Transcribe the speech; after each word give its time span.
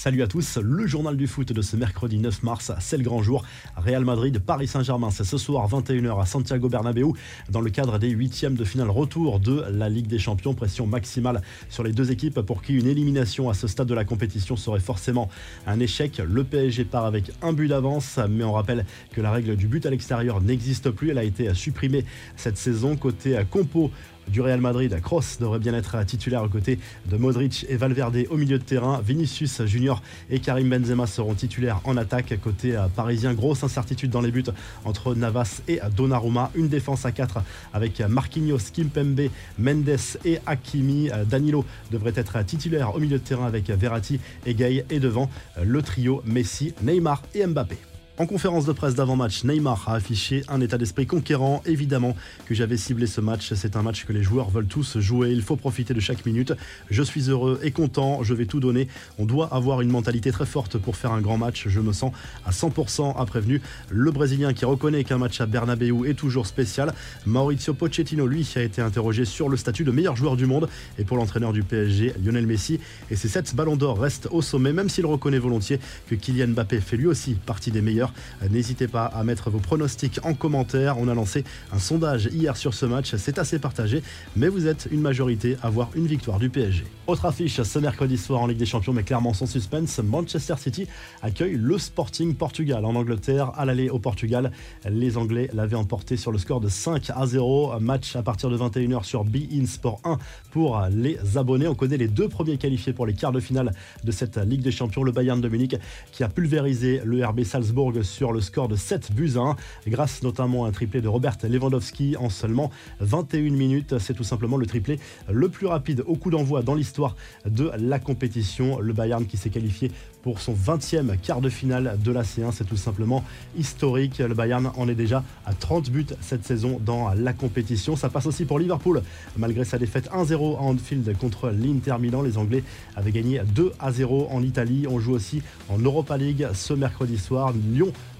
Salut 0.00 0.22
à 0.22 0.26
tous, 0.26 0.56
le 0.56 0.86
journal 0.86 1.14
du 1.14 1.26
foot 1.26 1.52
de 1.52 1.60
ce 1.60 1.76
mercredi 1.76 2.16
9 2.16 2.42
mars, 2.42 2.72
c'est 2.80 2.96
le 2.96 3.02
grand 3.02 3.22
jour. 3.22 3.44
Real 3.76 4.02
Madrid, 4.02 4.38
Paris 4.38 4.66
Saint-Germain, 4.66 5.10
c'est 5.10 5.24
ce 5.24 5.36
soir 5.36 5.68
21h 5.68 6.22
à 6.22 6.24
Santiago 6.24 6.70
Bernabéu 6.70 7.12
dans 7.50 7.60
le 7.60 7.68
cadre 7.68 7.98
des 7.98 8.08
huitièmes 8.08 8.54
de 8.54 8.64
finale 8.64 8.88
retour 8.88 9.40
de 9.40 9.62
la 9.70 9.90
Ligue 9.90 10.06
des 10.06 10.18
Champions. 10.18 10.54
Pression 10.54 10.86
maximale 10.86 11.42
sur 11.68 11.82
les 11.82 11.92
deux 11.92 12.12
équipes 12.12 12.40
pour 12.40 12.62
qui 12.62 12.78
une 12.78 12.86
élimination 12.86 13.50
à 13.50 13.52
ce 13.52 13.66
stade 13.66 13.88
de 13.88 13.94
la 13.94 14.06
compétition 14.06 14.56
serait 14.56 14.80
forcément 14.80 15.28
un 15.66 15.78
échec. 15.80 16.22
Le 16.26 16.44
PSG 16.44 16.86
part 16.86 17.04
avec 17.04 17.30
un 17.42 17.52
but 17.52 17.68
d'avance, 17.68 18.18
mais 18.30 18.44
on 18.44 18.52
rappelle 18.52 18.86
que 19.12 19.20
la 19.20 19.30
règle 19.30 19.54
du 19.54 19.68
but 19.68 19.84
à 19.84 19.90
l'extérieur 19.90 20.40
n'existe 20.40 20.90
plus. 20.92 21.10
Elle 21.10 21.18
a 21.18 21.24
été 21.24 21.52
supprimée 21.52 22.06
cette 22.36 22.56
saison. 22.56 22.96
Côté 22.96 23.38
compo, 23.50 23.90
du 24.30 24.40
Real 24.40 24.60
Madrid. 24.60 24.98
Kroos 25.02 25.38
devrait 25.40 25.58
bien 25.58 25.74
être 25.74 26.04
titulaire 26.06 26.42
aux 26.42 26.48
côtés 26.48 26.78
de 27.06 27.16
Modric 27.16 27.66
et 27.68 27.76
Valverde 27.76 28.18
au 28.30 28.36
milieu 28.36 28.58
de 28.58 28.64
terrain. 28.64 29.00
Vinicius 29.04 29.64
Junior 29.66 30.02
et 30.30 30.38
Karim 30.38 30.68
Benzema 30.68 31.06
seront 31.06 31.34
titulaires 31.34 31.80
en 31.84 31.96
attaque. 31.96 32.38
Côté 32.42 32.76
euh, 32.76 32.86
parisien, 32.88 33.34
grosse 33.34 33.64
incertitude 33.64 34.10
dans 34.10 34.20
les 34.20 34.30
buts 34.30 34.44
entre 34.84 35.14
Navas 35.14 35.62
et 35.68 35.80
Donnarumma. 35.96 36.50
Une 36.54 36.68
défense 36.68 37.04
à 37.04 37.12
4 37.12 37.42
avec 37.72 38.00
Marquinhos, 38.00 38.70
Kimpembe, 38.72 39.28
Mendes 39.58 39.96
et 40.24 40.38
Hakimi. 40.46 41.10
Euh, 41.10 41.24
Danilo 41.24 41.64
devrait 41.90 42.12
être 42.16 42.44
titulaire 42.44 42.94
au 42.94 42.98
milieu 42.98 43.18
de 43.18 43.24
terrain 43.24 43.46
avec 43.46 43.68
Verratti 43.68 44.20
et 44.46 44.54
Gay. 44.54 44.84
Et 44.90 45.00
devant 45.00 45.28
euh, 45.58 45.64
le 45.64 45.82
trio 45.82 46.22
Messi, 46.24 46.74
Neymar 46.82 47.22
et 47.34 47.46
Mbappé. 47.46 47.89
En 48.20 48.26
conférence 48.26 48.66
de 48.66 48.72
presse 48.72 48.94
d'avant-match, 48.94 49.44
Neymar 49.44 49.88
a 49.88 49.94
affiché 49.94 50.42
un 50.48 50.60
état 50.60 50.76
d'esprit 50.76 51.06
conquérant. 51.06 51.62
Évidemment 51.64 52.14
que 52.44 52.54
j'avais 52.54 52.76
ciblé 52.76 53.06
ce 53.06 53.22
match. 53.22 53.54
C'est 53.54 53.76
un 53.76 53.82
match 53.82 54.04
que 54.04 54.12
les 54.12 54.22
joueurs 54.22 54.50
veulent 54.50 54.66
tous 54.66 54.98
jouer. 54.98 55.30
Il 55.30 55.40
faut 55.40 55.56
profiter 55.56 55.94
de 55.94 56.00
chaque 56.00 56.26
minute. 56.26 56.52
Je 56.90 57.02
suis 57.02 57.30
heureux 57.30 57.58
et 57.62 57.70
content. 57.70 58.22
Je 58.22 58.34
vais 58.34 58.44
tout 58.44 58.60
donner. 58.60 58.88
On 59.18 59.24
doit 59.24 59.48
avoir 59.54 59.80
une 59.80 59.88
mentalité 59.88 60.32
très 60.32 60.44
forte 60.44 60.76
pour 60.76 60.96
faire 60.96 61.12
un 61.12 61.22
grand 61.22 61.38
match. 61.38 61.66
Je 61.68 61.80
me 61.80 61.94
sens 61.94 62.12
à 62.44 62.50
100% 62.50 63.16
a 63.18 63.24
prévenu 63.24 63.62
le 63.88 64.10
Brésilien 64.10 64.52
qui 64.52 64.66
reconnaît 64.66 65.02
qu'un 65.02 65.16
match 65.16 65.40
à 65.40 65.46
Bernabeu 65.46 66.06
est 66.06 66.12
toujours 66.12 66.46
spécial. 66.46 66.92
Maurizio 67.24 67.72
Pochettino, 67.72 68.26
lui, 68.26 68.46
a 68.54 68.60
été 68.60 68.82
interrogé 68.82 69.24
sur 69.24 69.48
le 69.48 69.56
statut 69.56 69.84
de 69.84 69.92
meilleur 69.92 70.16
joueur 70.16 70.36
du 70.36 70.44
monde. 70.44 70.68
Et 70.98 71.04
pour 71.04 71.16
l'entraîneur 71.16 71.54
du 71.54 71.62
PSG, 71.62 72.12
Lionel 72.22 72.46
Messi. 72.46 72.80
Et 73.10 73.16
ses 73.16 73.28
7 73.28 73.56
ballons 73.56 73.76
d'or 73.76 73.98
restent 73.98 74.28
au 74.30 74.42
sommet, 74.42 74.74
même 74.74 74.90
s'il 74.90 75.06
reconnaît 75.06 75.38
volontiers 75.38 75.80
que 76.10 76.14
Kylian 76.14 76.48
Mbappé 76.48 76.82
fait 76.82 76.98
lui 76.98 77.06
aussi 77.06 77.32
partie 77.46 77.70
des 77.70 77.80
meilleurs. 77.80 78.09
N'hésitez 78.50 78.88
pas 78.88 79.06
à 79.06 79.24
mettre 79.24 79.50
vos 79.50 79.58
pronostics 79.58 80.20
en 80.22 80.34
commentaire. 80.34 80.98
On 80.98 81.08
a 81.08 81.14
lancé 81.14 81.44
un 81.72 81.78
sondage 81.78 82.28
hier 82.32 82.56
sur 82.56 82.74
ce 82.74 82.86
match. 82.86 83.14
C'est 83.16 83.38
assez 83.38 83.58
partagé, 83.58 84.02
mais 84.36 84.48
vous 84.48 84.66
êtes 84.66 84.88
une 84.90 85.00
majorité 85.00 85.56
à 85.62 85.70
voir 85.70 85.90
une 85.94 86.06
victoire 86.06 86.38
du 86.38 86.50
PSG. 86.50 86.84
Autre 87.06 87.24
affiche 87.26 87.60
ce 87.62 87.78
mercredi 87.78 88.16
soir 88.16 88.40
en 88.40 88.46
Ligue 88.46 88.58
des 88.58 88.66
Champions, 88.66 88.92
mais 88.92 89.02
clairement 89.02 89.34
sans 89.34 89.46
suspense. 89.46 89.98
Manchester 89.98 90.54
City 90.58 90.86
accueille 91.22 91.56
le 91.56 91.78
Sporting 91.78 92.34
Portugal 92.34 92.84
en 92.84 92.94
Angleterre. 92.94 93.52
À 93.56 93.64
l'aller 93.64 93.90
au 93.90 93.98
Portugal, 93.98 94.52
les 94.88 95.16
Anglais 95.16 95.50
l'avaient 95.52 95.76
emporté 95.76 96.16
sur 96.16 96.30
le 96.30 96.38
score 96.38 96.60
de 96.60 96.68
5 96.68 97.10
à 97.10 97.26
0. 97.26 97.80
Match 97.80 98.14
à 98.16 98.22
partir 98.22 98.48
de 98.48 98.56
21h 98.56 99.04
sur 99.04 99.24
Be 99.24 99.38
In 99.52 99.66
Sport 99.66 100.00
1 100.04 100.18
pour 100.52 100.80
les 100.92 101.18
abonnés. 101.36 101.66
On 101.66 101.74
connaît 101.74 101.96
les 101.96 102.08
deux 102.08 102.28
premiers 102.28 102.58
qualifiés 102.58 102.92
pour 102.92 103.06
les 103.06 103.14
quarts 103.14 103.32
de 103.32 103.40
finale 103.40 103.72
de 104.04 104.12
cette 104.12 104.36
Ligue 104.36 104.62
des 104.62 104.70
Champions. 104.70 105.02
Le 105.02 105.12
Bayern 105.12 105.40
de 105.40 105.48
Munich 105.48 105.76
qui 106.12 106.22
a 106.22 106.28
pulvérisé 106.28 107.00
le 107.04 107.24
RB 107.24 107.42
Salzbourg 107.42 107.92
sur 108.02 108.32
le 108.32 108.40
score 108.40 108.68
de 108.68 108.76
7 108.76 109.12
buts 109.12 109.32
à 109.36 109.40
1, 109.40 109.56
grâce 109.88 110.22
notamment 110.22 110.64
à 110.64 110.68
un 110.68 110.72
triplé 110.72 111.00
de 111.00 111.08
Robert 111.08 111.36
Lewandowski 111.42 112.16
en 112.16 112.30
seulement 112.30 112.70
21 113.00 113.50
minutes. 113.50 113.98
C'est 113.98 114.14
tout 114.14 114.24
simplement 114.24 114.56
le 114.56 114.66
triplé 114.66 114.98
le 115.30 115.48
plus 115.48 115.66
rapide 115.66 116.02
au 116.06 116.16
coup 116.16 116.30
d'envoi 116.30 116.62
dans 116.62 116.74
l'histoire 116.74 117.16
de 117.46 117.70
la 117.78 117.98
compétition. 117.98 118.80
Le 118.80 118.92
Bayern 118.92 119.26
qui 119.26 119.36
s'est 119.36 119.50
qualifié 119.50 119.90
pour 120.22 120.40
son 120.40 120.52
20e 120.52 121.18
quart 121.18 121.40
de 121.40 121.48
finale 121.48 121.98
de 122.02 122.12
la 122.12 122.22
C1. 122.22 122.52
C'est 122.52 122.64
tout 122.64 122.76
simplement 122.76 123.24
historique. 123.56 124.18
Le 124.18 124.34
Bayern 124.34 124.70
en 124.76 124.88
est 124.88 124.94
déjà 124.94 125.24
à 125.46 125.54
30 125.54 125.90
buts 125.90 126.06
cette 126.20 126.44
saison 126.44 126.80
dans 126.84 127.12
la 127.14 127.32
compétition. 127.32 127.96
Ça 127.96 128.08
passe 128.08 128.26
aussi 128.26 128.44
pour 128.44 128.58
Liverpool. 128.58 129.02
Malgré 129.36 129.64
sa 129.64 129.78
défaite 129.78 130.10
1-0 130.12 130.56
à 130.56 130.62
Anfield 130.62 131.16
contre 131.18 131.50
l'Inter 131.50 131.96
Milan, 132.00 132.22
les 132.22 132.38
Anglais 132.38 132.64
avaient 132.96 133.12
gagné 133.12 133.40
2 133.54 133.72
0 133.90 134.28
en 134.30 134.42
Italie. 134.42 134.86
On 134.88 135.00
joue 135.00 135.12
aussi 135.12 135.42
en 135.68 135.78
Europa 135.78 136.16
League 136.16 136.46
ce 136.54 136.74
mercredi 136.74 137.18
soir. 137.18 137.52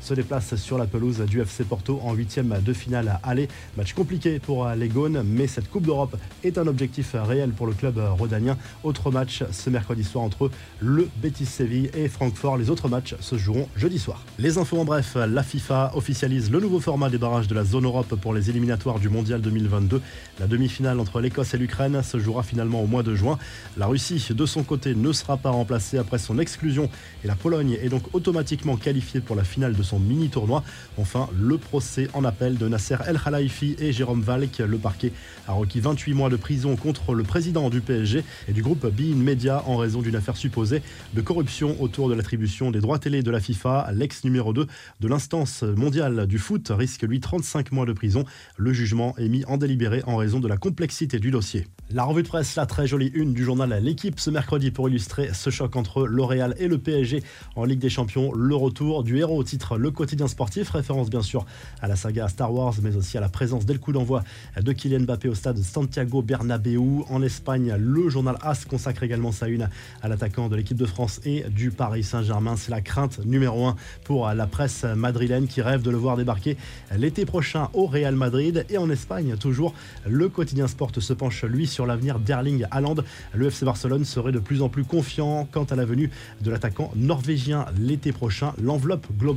Se 0.00 0.15
déplace 0.15 0.56
sur 0.56 0.78
la 0.78 0.87
pelouse 0.87 1.21
du 1.21 1.41
FC 1.43 1.65
Porto 1.65 2.00
en 2.03 2.15
huitième 2.15 2.56
de 2.65 2.72
finale 2.72 3.21
aller. 3.22 3.48
Match 3.76 3.93
compliqué 3.93 4.38
pour 4.38 4.66
les 4.69 4.88
Gaunes, 4.88 5.22
mais 5.25 5.47
cette 5.47 5.71
Coupe 5.71 5.84
d'Europe 5.84 6.16
est 6.43 6.56
un 6.56 6.66
objectif 6.66 7.15
réel 7.15 7.50
pour 7.50 7.66
le 7.66 7.75
club 7.75 8.00
rhodanien. 8.19 8.56
Autre 8.82 9.10
match 9.10 9.44
ce 9.53 9.69
mercredi 9.69 10.04
soir 10.04 10.25
entre 10.25 10.50
le 10.81 11.09
Betis 11.16 11.44
Séville 11.44 11.91
et 11.94 12.09
Francfort. 12.09 12.56
Les 12.56 12.71
autres 12.71 12.88
matchs 12.88 13.15
se 13.21 13.37
joueront 13.37 13.69
jeudi 13.76 13.98
soir. 13.98 14.25
Les 14.38 14.56
infos 14.56 14.78
en 14.78 14.84
bref, 14.84 15.16
la 15.16 15.43
FIFA 15.43 15.92
officialise 15.94 16.50
le 16.50 16.60
nouveau 16.60 16.81
format 16.81 17.10
des 17.10 17.19
barrages 17.19 17.48
de 17.48 17.54
la 17.54 17.65
zone 17.65 17.84
Europe 17.84 18.15
pour 18.21 18.32
les 18.32 18.48
éliminatoires 18.48 19.00
du 19.00 19.10
Mondial 19.10 19.42
2022. 19.42 20.00
La 20.38 20.47
demi-finale 20.47 20.98
entre 20.98 21.21
l'Écosse 21.21 21.53
et 21.53 21.59
l'Ukraine 21.59 22.03
se 22.03 22.19
jouera 22.19 22.42
finalement 22.42 22.82
au 22.82 22.87
mois 22.87 23.03
de 23.03 23.15
juin. 23.15 23.38
La 23.77 23.87
Russie, 23.87 24.28
de 24.31 24.47
son 24.47 24.62
côté, 24.62 24.94
ne 24.94 25.12
sera 25.12 25.37
pas 25.37 25.50
remplacée 25.50 25.98
après 25.98 26.19
son 26.19 26.38
exclusion 26.38 26.88
et 27.22 27.27
la 27.27 27.34
Pologne 27.34 27.77
est 27.82 27.91
donc 27.91 28.15
automatiquement 28.15 28.77
qualifiée 28.77 29.21
pour 29.21 29.37
la 29.37 29.44
finale 29.50 29.75
de 29.75 29.83
son 29.83 29.99
mini-tournoi. 29.99 30.62
Enfin, 30.97 31.28
le 31.38 31.59
procès 31.59 32.09
en 32.15 32.25
appel 32.25 32.56
de 32.56 32.69
Nasser 32.69 32.97
El 33.06 33.19
Khalifi 33.19 33.77
et 33.78 33.93
Jérôme 33.93 34.22
Valk. 34.22 34.59
Le 34.59 34.78
parquet 34.78 35.12
a 35.49 35.53
requis 35.53 35.81
28 35.81 36.15
mois 36.15 36.31
de 36.31 36.37
prison 36.37 36.77
contre 36.77 37.15
le 37.15 37.25
président 37.25 37.69
du 37.69 37.81
PSG 37.81 38.25
et 38.49 38.53
du 38.53 38.62
groupe 38.62 38.87
Bein 38.87 39.16
Media 39.16 39.62
en 39.66 39.77
raison 39.77 40.00
d'une 40.03 40.16
affaire 40.16 40.37
supposée 40.37 40.83
de 41.15 41.21
corruption 41.21 41.77
autour 41.81 42.09
de 42.09 42.15
l'attribution 42.15 42.71
des 42.71 42.81
droits 42.81 42.99
télé 42.99 43.22
de 43.22 43.31
la 43.31 43.41
FIFA. 43.41 43.91
L'ex 43.93 44.25
numéro 44.25 44.53
2 44.53 44.66
de 45.00 45.09
l'instance 45.09 45.62
mondiale 45.62 46.27
du 46.27 46.39
foot 46.39 46.71
risque 46.71 47.03
lui 47.03 47.21
35 47.21 47.72
mois 47.72 47.87
de 47.87 47.93
prison. 47.93 48.25
Le 48.56 48.72
jugement 48.72 49.15
est 49.19 49.28
mis 49.28 49.44
en 49.47 49.56
délibéré 49.56 50.03
en 50.06 50.16
raison 50.16 50.41
de 50.41 50.49
la 50.49 50.56
complexité 50.56 51.19
du 51.19 51.31
dossier. 51.31 51.66
La 51.91 52.05
revue 52.05 52.22
de 52.22 52.28
presse, 52.28 52.55
la 52.55 52.66
très 52.66 52.87
jolie 52.87 53.10
une 53.15 53.33
du 53.33 53.44
journal 53.44 53.81
L'équipe 53.83 54.21
ce 54.21 54.31
mercredi 54.31 54.71
pour 54.71 54.89
illustrer 54.89 55.31
ce 55.33 55.50
choc 55.50 55.77
entre 55.77 56.06
L'Oréal 56.06 56.55
et 56.59 56.69
le 56.69 56.78
PSG 56.78 57.22
en 57.56 57.65
Ligue 57.65 57.78
des 57.78 57.91
Champions. 57.91 58.33
Le 58.33 58.55
retour 58.55 59.03
du 59.03 59.19
héros 59.19 59.40
au 59.41 59.43
titre 59.43 59.78
Le 59.78 59.91
Quotidien 59.91 60.28
Sportif, 60.28 60.69
référence 60.69 61.09
bien 61.09 61.23
sûr 61.23 61.47
à 61.81 61.89
la 61.89 61.97
saga 61.97 62.28
Star 62.28 62.53
Wars, 62.53 62.75
mais 62.83 62.95
aussi 62.95 63.17
à 63.17 63.23
la 63.23 63.31
présence 63.31 63.65
dès 63.65 63.73
le 63.73 63.78
coup 63.78 63.91
d'envoi 63.91 64.23
de 64.61 64.71
Kylian 64.71 65.01
Mbappé 65.01 65.31
au 65.31 65.34
stade 65.34 65.56
Santiago 65.56 66.21
Bernabéu. 66.21 67.05
En 67.09 67.23
Espagne, 67.23 67.75
le 67.78 68.11
journal 68.11 68.37
AS 68.43 68.67
consacre 68.67 69.03
également 69.03 69.33
sa 69.33 69.49
une 69.49 69.71
à 70.03 70.09
l'attaquant 70.09 70.51
de 70.51 70.56
l'équipe 70.56 70.77
de 70.77 70.84
France 70.84 71.23
et 71.25 71.45
du 71.49 71.71
Paris 71.71 72.03
Saint-Germain. 72.03 72.56
C'est 72.56 72.71
la 72.71 72.83
crainte 72.83 73.25
numéro 73.25 73.67
un 73.67 73.77
pour 74.05 74.28
la 74.28 74.47
presse 74.47 74.84
madrilène 74.84 75.47
qui 75.47 75.62
rêve 75.62 75.81
de 75.81 75.91
le 75.91 75.97
voir 75.97 76.19
débarquer 76.19 76.59
l'été 76.95 77.25
prochain 77.25 77.71
au 77.72 77.87
Real 77.87 78.15
Madrid. 78.15 78.67
Et 78.69 78.77
en 78.77 78.91
Espagne, 78.91 79.37
toujours, 79.41 79.72
le 80.07 80.28
quotidien 80.28 80.69
Sport 80.69 80.93
se 80.99 81.15
penche 81.15 81.45
lui 81.45 81.67
sur 81.67 81.87
l'avenir 81.87 82.19
d'Erling 82.19 82.67
Haaland. 82.71 82.97
Le 83.33 83.47
FC 83.47 83.65
Barcelone 83.65 84.05
serait 84.05 84.33
de 84.33 84.39
plus 84.39 84.61
en 84.61 84.69
plus 84.69 84.84
confiant 84.84 85.49
quant 85.51 85.65
à 85.65 85.77
la 85.77 85.87
venue 85.87 86.11
de 86.43 86.51
l'attaquant 86.51 86.91
norvégien 86.95 87.65
l'été 87.78 88.12
prochain. 88.12 88.53
L'enveloppe 88.62 89.07
globale 89.19 89.29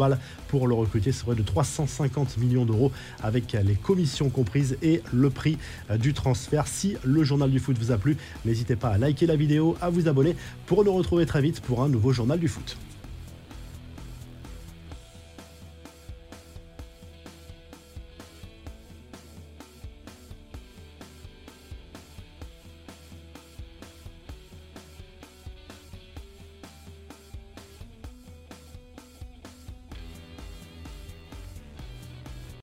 pour 0.47 0.67
le 0.67 0.75
recruter 0.75 1.11
serait 1.11 1.35
de 1.35 1.43
350 1.43 2.37
millions 2.37 2.65
d'euros 2.65 2.91
avec 3.21 3.53
les 3.53 3.75
commissions 3.75 4.29
comprises 4.29 4.77
et 4.81 5.01
le 5.13 5.29
prix 5.29 5.57
du 5.99 6.13
transfert. 6.13 6.67
Si 6.67 6.95
le 7.03 7.23
journal 7.23 7.49
du 7.49 7.59
foot 7.59 7.77
vous 7.77 7.91
a 7.91 7.97
plu, 7.97 8.17
n'hésitez 8.45 8.75
pas 8.75 8.89
à 8.89 8.97
liker 8.97 9.25
la 9.25 9.35
vidéo, 9.35 9.75
à 9.81 9.89
vous 9.89 10.07
abonner 10.07 10.35
pour 10.65 10.83
nous 10.83 10.93
retrouver 10.93 11.25
très 11.25 11.41
vite 11.41 11.61
pour 11.61 11.81
un 11.81 11.89
nouveau 11.89 12.11
journal 12.11 12.39
du 12.39 12.47
foot. 12.47 12.77